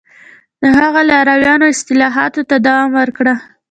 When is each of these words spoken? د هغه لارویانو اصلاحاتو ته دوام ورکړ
د 0.61 0.63
هغه 0.79 1.01
لارویانو 1.09 1.65
اصلاحاتو 1.73 2.41
ته 2.49 2.55
دوام 2.67 2.89
ورکړ 2.99 3.25